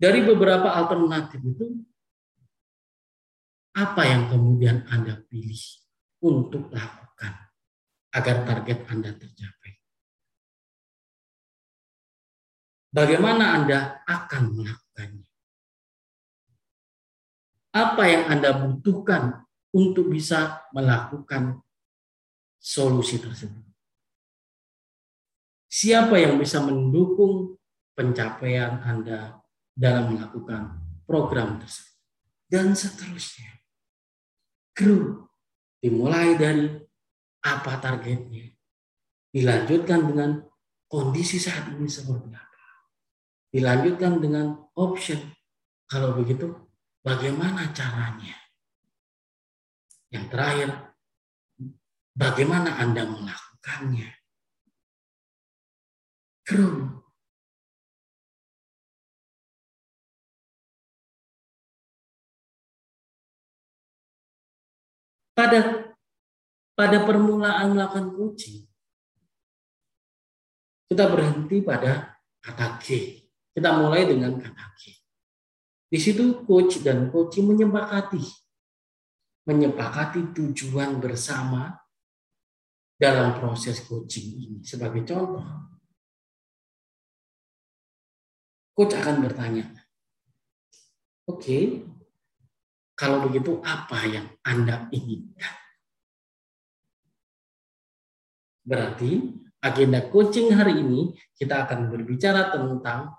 [0.00, 1.84] dari beberapa alternatif itu,
[3.72, 5.60] apa yang kemudian Anda pilih
[6.22, 7.32] untuk lakukan
[8.12, 9.72] agar target Anda tercapai?
[12.92, 15.28] Bagaimana Anda akan melakukannya?
[17.72, 21.64] Apa yang Anda butuhkan untuk bisa melakukan
[22.60, 23.64] solusi tersebut?
[25.72, 27.56] Siapa yang bisa mendukung
[27.96, 29.40] pencapaian Anda
[29.72, 30.76] dalam melakukan
[31.08, 31.96] program tersebut.
[32.48, 33.61] Dan seterusnya.
[34.72, 35.28] Grow.
[35.82, 36.68] Dimulai dari
[37.42, 38.52] apa targetnya.
[39.32, 40.30] Dilanjutkan dengan
[40.86, 42.66] kondisi saat ini seperti apa.
[43.48, 45.18] Dilanjutkan dengan option.
[45.88, 46.52] Kalau begitu,
[47.00, 48.36] bagaimana caranya?
[50.12, 50.68] Yang terakhir,
[52.12, 54.08] bagaimana Anda melakukannya?
[56.44, 56.91] Grow
[65.42, 65.58] pada
[66.78, 68.62] pada permulaan melakukan coaching
[70.92, 73.16] kita berhenti pada kata G.
[73.56, 74.92] Kita mulai dengan kata G.
[75.88, 78.20] Di situ coach dan coaching menyepakati
[79.48, 81.74] menyepakati tujuan bersama
[83.00, 84.58] dalam proses coaching ini.
[84.62, 85.42] Sebagai contoh,
[88.76, 89.66] coach akan bertanya,
[91.26, 91.82] oke, okay,
[92.92, 95.54] kalau begitu apa yang Anda inginkan?
[98.62, 103.10] Berarti agenda coaching hari ini kita akan berbicara tentang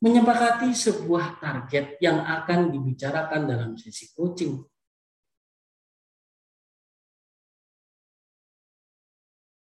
[0.00, 4.56] menyepakati sebuah target yang akan dibicarakan dalam sesi coaching.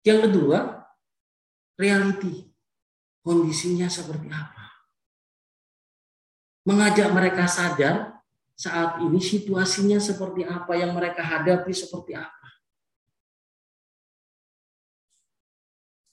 [0.01, 0.81] Yang kedua,
[1.77, 2.49] reality.
[3.21, 4.60] Kondisinya seperti apa?
[6.65, 8.21] Mengajak mereka sadar
[8.53, 12.47] saat ini situasinya seperti apa, yang mereka hadapi seperti apa.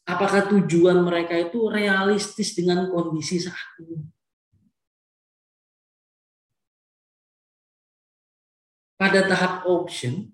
[0.09, 4.01] Apakah tujuan mereka itu realistis dengan kondisi saat ini?
[8.97, 10.33] Pada tahap option,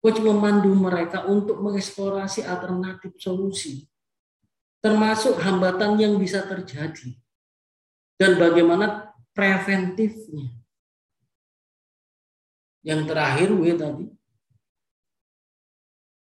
[0.00, 3.84] coach memandu mereka untuk mengeksplorasi alternatif solusi,
[4.80, 7.14] termasuk hambatan yang bisa terjadi,
[8.16, 10.48] dan bagaimana preventifnya.
[12.80, 14.06] Yang terakhir W tadi,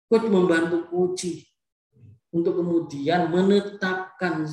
[0.07, 1.43] coach membantu coach
[2.31, 4.47] untuk kemudian menetapkan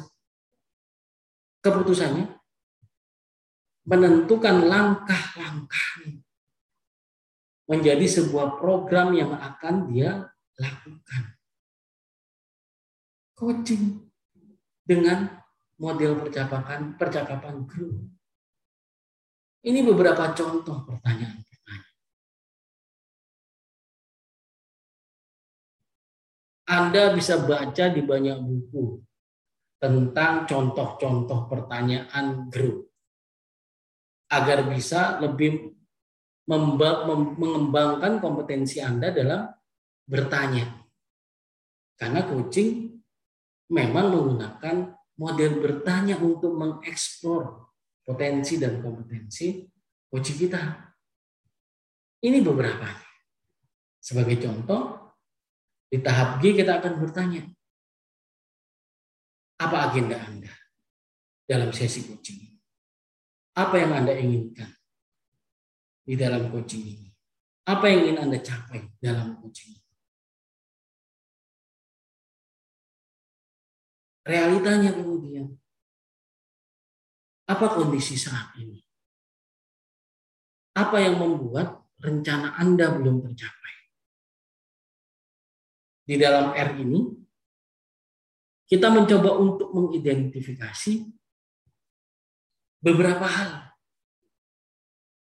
[1.62, 2.26] keputusannya,
[3.86, 5.88] menentukan langkah-langkah
[7.70, 10.26] menjadi sebuah program yang akan dia
[10.58, 11.22] lakukan.
[13.38, 14.10] Coaching
[14.82, 15.30] dengan
[15.78, 18.19] model percakapan percakapan grup.
[19.60, 21.96] Ini beberapa contoh pertanyaan-pertanyaan.
[26.70, 29.04] Anda bisa baca di banyak buku
[29.76, 32.88] tentang contoh-contoh pertanyaan grup
[34.32, 35.76] agar bisa lebih
[36.46, 39.44] mengembangkan kompetensi Anda dalam
[40.08, 40.88] bertanya.
[42.00, 42.96] Karena coaching
[43.68, 44.76] memang menggunakan
[45.20, 47.69] model bertanya untuk mengeksplor
[48.02, 49.64] potensi dan kompetensi
[50.10, 50.62] uji kita.
[52.20, 52.88] Ini beberapa.
[54.00, 55.12] Sebagai contoh,
[55.90, 57.42] di tahap G kita akan bertanya,
[59.60, 60.52] apa agenda Anda
[61.44, 62.60] dalam sesi coaching ini?
[63.60, 64.72] Apa yang Anda inginkan
[66.04, 67.08] di dalam coaching ini?
[67.68, 69.88] Apa yang ingin Anda capai dalam coaching ini?
[74.24, 75.58] Realitanya kemudian,
[77.50, 78.78] Apa kondisi saat ini?
[80.78, 83.74] Apa yang membuat rencana Anda belum tercapai?
[86.06, 87.10] Di dalam R ini,
[88.70, 91.10] kita mencoba untuk mengidentifikasi
[92.78, 93.74] beberapa hal.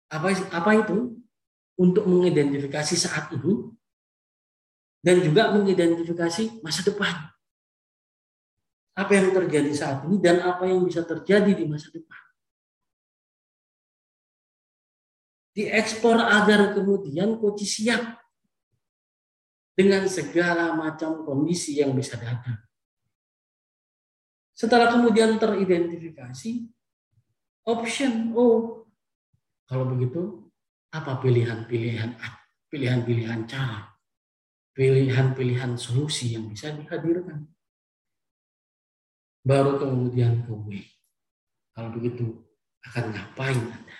[0.09, 1.21] Apa, apa itu?
[1.78, 3.69] Untuk mengidentifikasi saat ini
[5.03, 7.34] dan juga mengidentifikasi masa depan
[8.95, 12.23] apa yang terjadi saat ini dan apa yang bisa terjadi di masa depan.
[15.55, 18.23] Diekspor agar kemudian koci siap
[19.75, 22.59] dengan segala macam kondisi yang bisa datang.
[24.55, 26.71] Setelah kemudian teridentifikasi,
[27.67, 28.87] option, oh,
[29.67, 30.47] kalau begitu
[30.95, 32.15] apa pilihan-pilihan
[32.71, 33.91] pilihan-pilihan cara,
[34.71, 37.55] pilihan-pilihan solusi yang bisa dihadirkan
[39.45, 40.81] baru kemudian ke W.
[41.77, 42.41] Kalau begitu
[42.89, 43.97] akan ngapain Anda?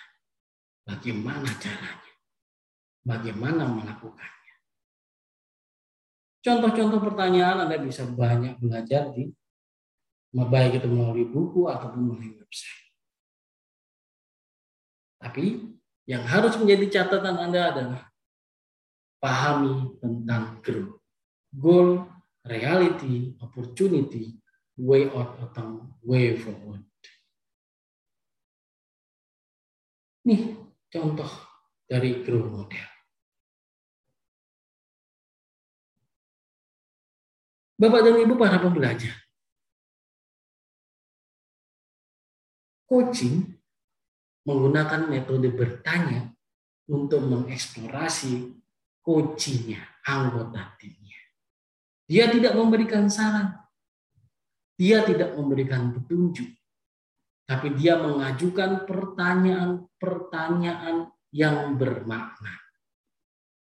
[0.82, 2.14] Bagaimana caranya?
[3.06, 4.54] Bagaimana melakukannya?
[6.42, 9.30] Contoh-contoh pertanyaan Anda bisa banyak belajar di
[10.34, 12.86] baik itu melalui buku ataupun melalui website.
[15.16, 15.64] Tapi
[16.04, 18.02] yang harus menjadi catatan Anda adalah
[19.18, 21.00] pahami tentang GROW.
[21.56, 22.04] Goal,
[22.44, 24.36] reality, opportunity,
[24.76, 26.84] way out atau way forward.
[30.28, 30.56] Nih
[30.92, 31.30] contoh
[31.88, 32.86] dari grow model.
[37.76, 39.12] Bapak dan Ibu para pembelajar.
[42.88, 43.44] Coaching
[44.48, 46.32] menggunakan metode bertanya
[46.88, 48.56] untuk mengeksplorasi
[49.02, 51.20] coachingnya, anggota timnya.
[52.06, 53.65] Dia tidak memberikan saran,
[54.76, 56.48] dia tidak memberikan petunjuk,
[57.48, 62.52] tapi dia mengajukan pertanyaan-pertanyaan yang bermakna.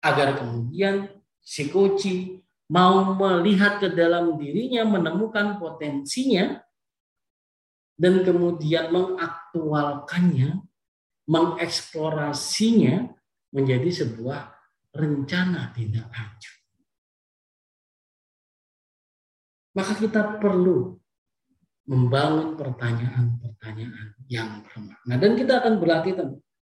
[0.01, 1.09] Agar kemudian
[1.41, 2.41] si koci
[2.73, 6.65] mau melihat ke dalam dirinya, menemukan potensinya,
[7.95, 10.65] dan kemudian mengaktualkannya,
[11.25, 13.09] mengeksplorasinya
[13.55, 14.53] menjadi sebuah
[14.93, 16.64] rencana tindak lanjut.
[19.75, 20.95] Maka kita perlu
[21.85, 25.15] membangun pertanyaan-pertanyaan yang bermakna.
[25.21, 26.15] Dan kita akan berlatih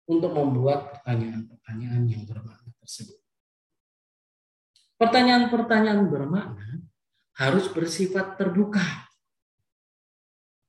[0.06, 3.18] untuk membuat pertanyaan-pertanyaan yang bermakna tersebut.
[4.98, 6.84] Pertanyaan-pertanyaan bermakna
[7.38, 8.82] harus bersifat terbuka.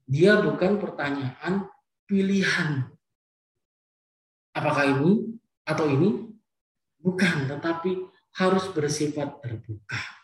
[0.09, 1.69] Dia bukan pertanyaan
[2.09, 2.89] pilihan.
[4.53, 6.25] Apakah ini atau ini?
[6.99, 7.95] Bukan, tetapi
[8.35, 10.18] harus bersifat terbuka.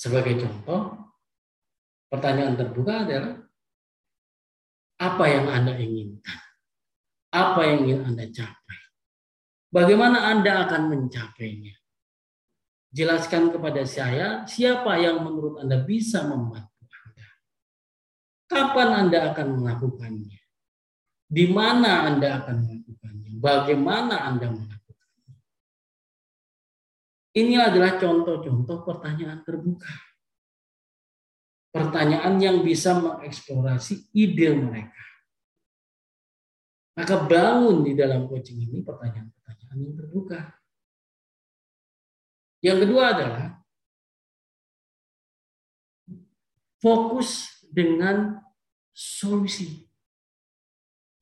[0.00, 1.12] Sebagai contoh,
[2.08, 3.36] pertanyaan terbuka adalah
[4.96, 6.40] apa yang Anda inginkan?
[7.36, 8.80] Apa yang ingin Anda capai?
[9.68, 11.76] Bagaimana Anda akan mencapainya?
[12.96, 17.28] Jelaskan kepada saya siapa yang menurut Anda bisa membantu Anda.
[18.48, 20.40] Kapan Anda akan melakukannya?
[21.28, 23.36] Di mana Anda akan melakukannya?
[23.36, 24.79] Bagaimana Anda melakukannya?
[27.40, 29.88] Ini adalah contoh-contoh pertanyaan terbuka.
[31.70, 35.04] Pertanyaan yang bisa mengeksplorasi ide mereka.
[37.00, 40.40] Maka bangun di dalam coaching ini pertanyaan-pertanyaan yang terbuka.
[42.60, 43.46] Yang kedua adalah
[46.82, 48.36] fokus dengan
[48.92, 49.88] solusi.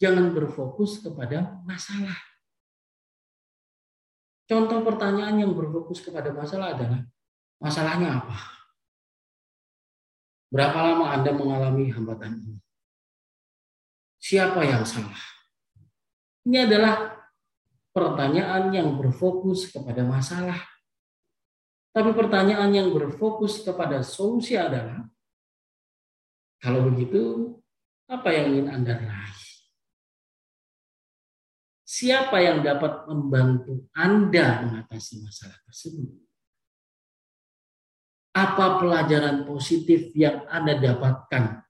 [0.02, 2.27] Jangan berfokus kepada masalah.
[4.49, 7.05] Contoh pertanyaan yang berfokus kepada masalah adalah
[7.61, 8.38] masalahnya apa?
[10.49, 12.57] Berapa lama Anda mengalami hambatan ini?
[14.16, 15.20] Siapa yang salah?
[16.49, 17.12] Ini adalah
[17.92, 20.57] pertanyaan yang berfokus kepada masalah.
[21.92, 25.05] Tapi pertanyaan yang berfokus kepada solusi adalah,
[26.64, 27.53] kalau begitu,
[28.09, 29.38] apa yang ingin Anda raih?
[31.89, 36.12] Siapa yang dapat membantu Anda mengatasi masalah tersebut?
[38.36, 41.64] Apa pelajaran positif yang Anda dapatkan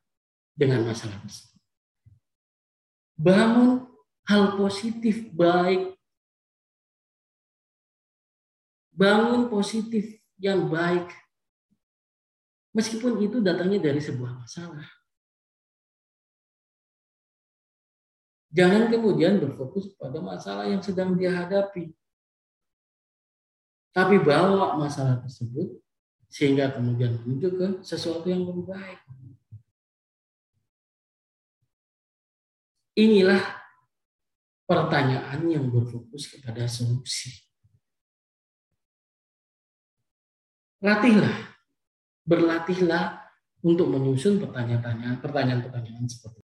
[0.58, 1.62] dengan masalah tersebut?
[3.14, 3.86] Bangun
[4.26, 5.94] hal positif baik.
[8.90, 11.06] Bangun positif yang baik.
[12.74, 14.97] Meskipun itu datangnya dari sebuah masalah.
[18.48, 21.92] Jangan kemudian berfokus pada masalah yang sedang dia hadapi.
[23.92, 25.80] Tapi bawa masalah tersebut
[26.28, 29.00] sehingga kemudian menuju ke sesuatu yang lebih baik.
[32.98, 33.42] inilah
[34.66, 37.30] pertanyaan yang berfokus kepada solusi.
[40.82, 41.54] Latihlah,
[42.26, 43.22] berlatihlah
[43.62, 46.42] untuk menyusun pertanyaan-pertanyaan pertanyaan-pertanyaan seperti